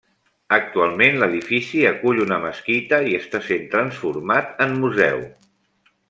[0.55, 5.21] Actualment, l'edifici acull una mesquita i està sent transformat en museu.